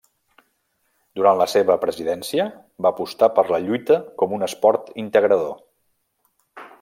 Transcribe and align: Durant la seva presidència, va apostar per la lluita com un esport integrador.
Durant 1.19 1.37
la 1.41 1.45
seva 1.51 1.75
presidència, 1.83 2.47
va 2.85 2.93
apostar 2.95 3.29
per 3.37 3.45
la 3.55 3.61
lluita 3.69 3.99
com 4.23 4.37
un 4.39 4.47
esport 4.51 4.89
integrador. 5.07 5.53